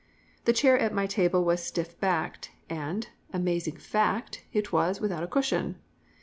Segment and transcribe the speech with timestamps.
[0.45, 5.27] The chair at my table was "stiff backed," and, amazing fact, it was "without a
[5.27, 5.77] cushion."